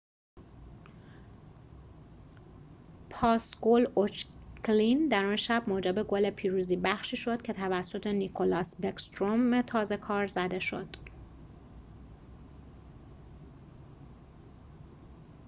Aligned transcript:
پاس 3.09 3.51
گل 3.61 3.87
اوچکین 3.95 5.07
در 5.07 5.25
آن 5.25 5.35
شب 5.35 5.63
موجب 5.67 6.03
گل 6.07 6.29
پیروزی 6.29 6.75
بخشی 6.75 7.17
شد 7.17 7.41
که 7.41 7.53
توسط 7.53 8.07
نیکلاس 8.07 8.75
بکستروم 8.81 9.61
تازه‌کار 9.61 10.27
زده 10.27 10.59
شد 10.59 10.95